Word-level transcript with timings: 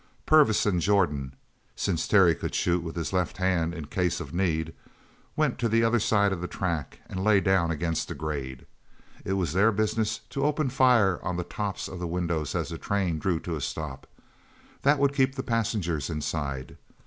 Purvis 0.25 0.65
and 0.65 0.81
Jordan 0.81 1.35
(since 1.75 2.07
Terry 2.07 2.33
could 2.33 2.55
shoot 2.55 2.81
with 2.81 2.95
his 2.95 3.13
left 3.13 3.37
hand 3.37 3.71
in 3.75 3.85
case 3.85 4.19
of 4.19 4.33
need) 4.33 4.73
went 5.35 5.59
to 5.59 5.69
the 5.69 5.83
other 5.83 5.99
side 5.99 6.33
of 6.33 6.41
the 6.41 6.47
track 6.47 7.01
and 7.07 7.23
lay 7.23 7.39
down 7.39 7.69
against 7.69 8.07
the 8.07 8.15
grade. 8.15 8.65
It 9.23 9.33
was 9.33 9.53
their 9.53 9.71
business 9.71 10.17
to 10.31 10.43
open 10.43 10.71
fire 10.71 11.19
on 11.21 11.37
the 11.37 11.43
tops 11.43 11.87
of 11.87 11.99
the 11.99 12.07
windows 12.07 12.55
as 12.55 12.69
the 12.69 12.79
train 12.79 13.19
drew 13.19 13.39
to 13.41 13.55
a 13.55 13.61
stop. 13.61 14.07
That 14.81 14.97
would 14.97 15.13
keep 15.13 15.35
the 15.35 15.43
passengers 15.43 16.09
inside. 16.09 16.77